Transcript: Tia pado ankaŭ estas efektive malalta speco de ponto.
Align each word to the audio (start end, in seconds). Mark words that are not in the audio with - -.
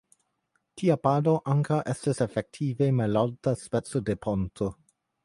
Tia 0.79 0.93
pado 1.07 1.33
ankaŭ 1.53 1.77
estas 1.93 2.21
efektive 2.25 2.87
malalta 3.01 3.55
speco 3.65 4.03
de 4.11 4.17
ponto. 4.27 4.71